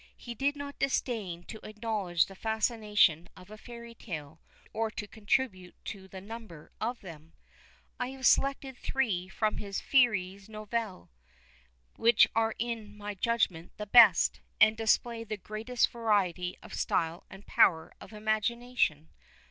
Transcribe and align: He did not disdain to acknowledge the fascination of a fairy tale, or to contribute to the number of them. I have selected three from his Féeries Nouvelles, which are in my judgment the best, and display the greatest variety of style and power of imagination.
He 0.17 0.33
did 0.33 0.55
not 0.55 0.79
disdain 0.79 1.43
to 1.43 1.63
acknowledge 1.63 2.25
the 2.25 2.33
fascination 2.33 3.29
of 3.37 3.51
a 3.51 3.55
fairy 3.59 3.93
tale, 3.93 4.39
or 4.73 4.89
to 4.89 5.05
contribute 5.07 5.75
to 5.85 6.07
the 6.07 6.19
number 6.19 6.71
of 6.81 7.01
them. 7.01 7.33
I 7.99 8.07
have 8.07 8.25
selected 8.25 8.75
three 8.75 9.29
from 9.29 9.57
his 9.57 9.79
Féeries 9.79 10.49
Nouvelles, 10.49 11.09
which 11.97 12.27
are 12.33 12.55
in 12.57 12.97
my 12.97 13.13
judgment 13.13 13.73
the 13.77 13.85
best, 13.85 14.39
and 14.59 14.75
display 14.75 15.23
the 15.23 15.37
greatest 15.37 15.91
variety 15.91 16.57
of 16.63 16.73
style 16.73 17.23
and 17.29 17.45
power 17.45 17.93
of 18.01 18.11
imagination. 18.11 19.09